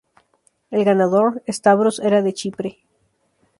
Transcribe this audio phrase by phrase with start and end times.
[0.71, 2.75] El ganador, Stavros, era de Chipre.